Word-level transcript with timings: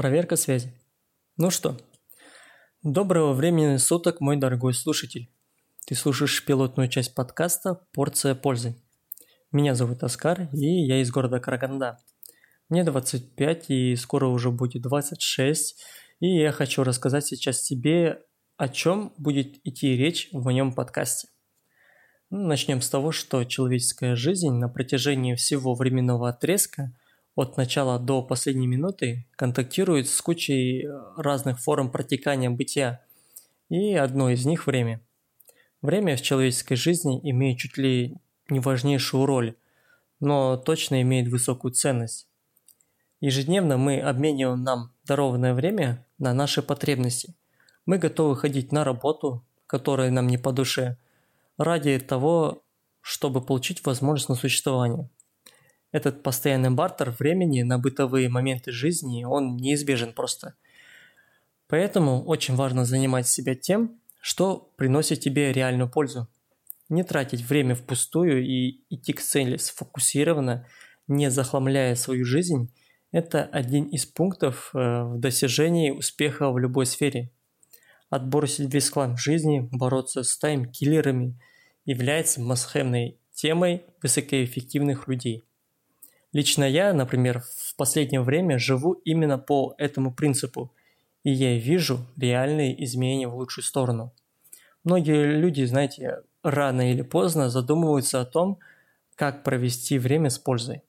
Проверка 0.00 0.36
связи. 0.36 0.72
Ну 1.36 1.50
что, 1.50 1.76
доброго 2.82 3.34
времени 3.34 3.76
суток, 3.76 4.22
мой 4.22 4.38
дорогой 4.38 4.72
слушатель. 4.72 5.28
Ты 5.86 5.94
слушаешь 5.94 6.42
пилотную 6.42 6.88
часть 6.88 7.14
подкаста 7.14 7.86
«Порция 7.92 8.34
пользы». 8.34 8.76
Меня 9.52 9.74
зовут 9.74 10.02
Оскар, 10.02 10.48
и 10.54 10.86
я 10.86 11.02
из 11.02 11.10
города 11.10 11.38
Караганда. 11.38 11.98
Мне 12.70 12.82
25, 12.82 13.68
и 13.68 13.94
скоро 13.94 14.28
уже 14.28 14.50
будет 14.50 14.80
26, 14.80 15.84
и 16.20 16.28
я 16.28 16.50
хочу 16.50 16.82
рассказать 16.82 17.26
сейчас 17.26 17.60
тебе, 17.60 18.22
о 18.56 18.70
чем 18.70 19.12
будет 19.18 19.60
идти 19.64 19.98
речь 19.98 20.30
в 20.32 20.42
моем 20.42 20.72
подкасте. 20.72 21.28
Начнем 22.30 22.80
с 22.80 22.88
того, 22.88 23.12
что 23.12 23.44
человеческая 23.44 24.16
жизнь 24.16 24.48
на 24.48 24.70
протяжении 24.70 25.34
всего 25.34 25.74
временного 25.74 26.30
отрезка 26.30 26.96
от 27.40 27.56
начала 27.56 27.98
до 27.98 28.22
последней 28.22 28.66
минуты 28.66 29.26
контактирует 29.36 30.08
с 30.08 30.20
кучей 30.20 30.84
э, 30.84 30.90
разных 31.16 31.58
форм 31.60 31.90
протекания 31.90 32.50
бытия, 32.50 33.02
и 33.68 33.94
одно 33.94 34.30
из 34.30 34.44
них– 34.44 34.66
время. 34.66 35.00
Время 35.82 36.16
в 36.16 36.22
человеческой 36.22 36.76
жизни 36.76 37.18
имеет 37.22 37.58
чуть 37.58 37.78
ли 37.78 38.16
не 38.48 38.60
важнейшую 38.60 39.26
роль, 39.26 39.56
но 40.20 40.56
точно 40.56 41.00
имеет 41.02 41.28
высокую 41.28 41.72
ценность. 41.72 42.28
Ежедневно 43.20 43.78
мы 43.78 44.00
обмениваем 44.00 44.62
нам 44.62 44.92
дарованное 45.04 45.54
время 45.54 46.06
на 46.18 46.34
наши 46.34 46.62
потребности. 46.62 47.34
Мы 47.86 47.98
готовы 47.98 48.36
ходить 48.36 48.72
на 48.72 48.84
работу, 48.84 49.44
которая 49.66 50.10
нам 50.10 50.26
не 50.26 50.36
по 50.36 50.52
душе, 50.52 50.98
ради 51.56 51.98
того, 51.98 52.62
чтобы 53.00 53.40
получить 53.40 53.84
возможность 53.86 54.28
на 54.28 54.34
существование– 54.34 55.08
этот 55.92 56.22
постоянный 56.22 56.70
бартер 56.70 57.10
времени 57.10 57.62
на 57.62 57.78
бытовые 57.78 58.28
моменты 58.28 58.70
жизни, 58.70 59.24
он 59.24 59.56
неизбежен 59.56 60.12
просто. 60.12 60.54
Поэтому 61.66 62.24
очень 62.24 62.54
важно 62.54 62.84
занимать 62.84 63.28
себя 63.28 63.54
тем, 63.54 64.00
что 64.20 64.72
приносит 64.76 65.20
тебе 65.20 65.52
реальную 65.52 65.90
пользу. 65.90 66.28
Не 66.88 67.04
тратить 67.04 67.42
время 67.42 67.74
впустую 67.74 68.44
и 68.44 68.82
идти 68.90 69.12
к 69.12 69.20
цели 69.20 69.56
сфокусированно, 69.56 70.66
не 71.06 71.30
захламляя 71.30 71.94
свою 71.94 72.24
жизнь– 72.24 72.72
это 73.12 73.42
один 73.42 73.86
из 73.86 74.06
пунктов 74.06 74.70
э, 74.72 74.78
в 74.78 75.18
достижении 75.18 75.90
успеха 75.90 76.52
в 76.52 76.58
любой 76.58 76.86
сфере. 76.86 77.32
Отбросить 78.08 78.72
весь 78.72 78.88
хлам 78.88 79.16
жизни, 79.16 79.68
бороться 79.72 80.22
с 80.22 80.38
тайм-киллерами 80.38 81.36
является 81.84 82.40
масхемной 82.40 83.18
темой 83.32 83.84
высокоэффективных 84.00 85.08
людей– 85.08 85.44
Лично 86.32 86.64
я, 86.64 86.92
например, 86.92 87.40
в 87.40 87.76
последнее 87.76 88.20
время 88.20 88.58
живу 88.58 88.92
именно 89.04 89.38
по 89.38 89.74
этому 89.78 90.14
принципу, 90.14 90.72
и 91.24 91.30
я 91.30 91.58
вижу 91.58 92.06
реальные 92.16 92.82
изменения 92.84 93.26
в 93.26 93.36
лучшую 93.36 93.64
сторону. 93.64 94.12
Многие 94.84 95.38
люди, 95.38 95.64
знаете, 95.64 96.22
рано 96.42 96.92
или 96.92 97.02
поздно 97.02 97.50
задумываются 97.50 98.20
о 98.20 98.24
том, 98.24 98.58
как 99.16 99.42
провести 99.42 99.98
время 99.98 100.30
с 100.30 100.38
пользой. 100.38 100.82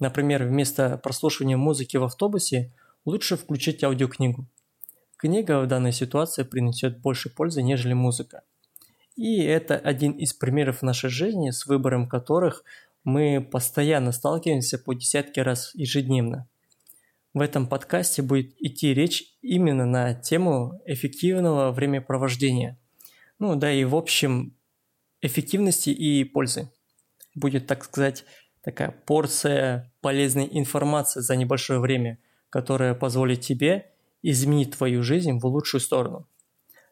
Например, 0.00 0.44
вместо 0.44 0.96
прослушивания 0.98 1.56
музыки 1.56 1.96
в 1.96 2.04
автобусе 2.04 2.72
лучше 3.04 3.36
включить 3.36 3.84
аудиокнигу. 3.84 4.46
Книга 5.16 5.60
в 5.60 5.66
данной 5.66 5.92
ситуации 5.92 6.44
принесет 6.44 6.98
больше 6.98 7.28
пользы, 7.28 7.62
нежели 7.62 7.92
музыка. 7.92 8.42
И 9.16 9.42
это 9.42 9.76
один 9.76 10.12
из 10.12 10.32
примеров 10.32 10.82
нашей 10.82 11.10
жизни, 11.10 11.50
с 11.50 11.66
выбором 11.66 12.08
которых 12.08 12.62
мы 13.08 13.40
постоянно 13.40 14.12
сталкиваемся 14.12 14.78
по 14.78 14.92
десятки 14.92 15.40
раз 15.40 15.70
ежедневно. 15.74 16.46
В 17.32 17.40
этом 17.40 17.66
подкасте 17.66 18.20
будет 18.20 18.54
идти 18.60 18.92
речь 18.92 19.24
именно 19.40 19.86
на 19.86 20.12
тему 20.12 20.82
эффективного 20.84 21.72
времяпровождения. 21.72 22.78
Ну 23.38 23.56
да 23.56 23.72
и 23.72 23.84
в 23.84 23.96
общем 23.96 24.54
эффективности 25.22 25.88
и 25.88 26.22
пользы. 26.24 26.70
Будет, 27.34 27.66
так 27.66 27.84
сказать, 27.84 28.26
такая 28.62 28.90
порция 28.90 29.90
полезной 30.02 30.46
информации 30.50 31.20
за 31.20 31.34
небольшое 31.34 31.80
время, 31.80 32.18
которая 32.50 32.94
позволит 32.94 33.40
тебе 33.40 33.90
изменить 34.20 34.76
твою 34.76 35.02
жизнь 35.02 35.38
в 35.38 35.46
лучшую 35.46 35.80
сторону. 35.80 36.28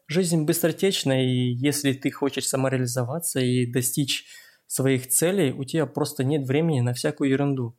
Жизнь 0.07 0.45
быстротечна, 0.45 1.23
и 1.23 1.51
если 1.53 1.93
ты 1.93 2.09
хочешь 2.09 2.47
самореализоваться 2.47 3.39
и 3.39 3.65
достичь 3.67 4.25
своих 4.67 5.07
целей, 5.07 5.51
у 5.51 5.63
тебя 5.63 5.85
просто 5.85 6.23
нет 6.23 6.45
времени 6.45 6.81
на 6.81 6.93
всякую 6.93 7.29
ерунду. 7.29 7.75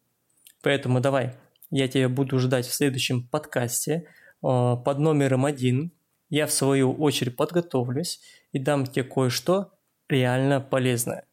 Поэтому 0.63 1.01
давай, 1.01 1.35
я 1.71 1.87
тебя 1.87 2.09
буду 2.09 2.39
ждать 2.39 2.67
в 2.67 2.75
следующем 2.75 3.27
подкасте 3.29 3.93
э, 3.95 4.03
под 4.43 4.99
номером 4.99 5.45
один. 5.45 5.93
Я 6.31 6.47
в 6.47 6.53
свою 6.53 6.93
очередь 6.93 7.37
подготовлюсь 7.37 8.21
и 8.53 8.59
дам 8.59 8.87
тебе 8.87 9.05
кое-что 9.05 9.73
реально 10.09 10.61
полезное. 10.61 11.25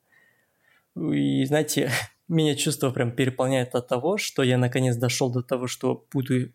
И 0.96 1.46
знаете, 1.46 1.92
меня 2.28 2.56
чувство 2.56 2.92
прям 2.92 3.12
переполняет 3.12 3.76
от 3.76 3.88
того, 3.88 4.18
что 4.18 4.44
я 4.44 4.58
наконец 4.58 4.98
дошел 4.98 5.32
до 5.32 5.42
того, 5.42 5.68
что 5.68 6.06
буду, 6.12 6.52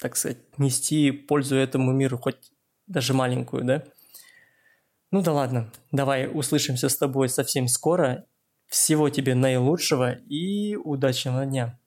так 0.00 0.16
сказать, 0.16 0.38
нести 0.58 1.10
пользу 1.12 1.56
этому 1.56 1.92
миру, 1.92 2.18
хоть 2.18 2.52
даже 2.86 3.14
маленькую, 3.14 3.64
да? 3.64 3.84
Ну 5.12 5.22
да 5.22 5.32
ладно, 5.32 5.72
давай 5.90 6.28
услышимся 6.32 6.88
с 6.88 6.96
тобой 6.96 7.28
совсем 7.28 7.66
скоро 7.66 8.26
всего 8.70 9.10
тебе 9.10 9.34
наилучшего 9.34 10.12
и 10.12 10.76
удачного 10.76 11.44
дня. 11.44 11.78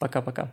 Пока-пока. 0.00 0.52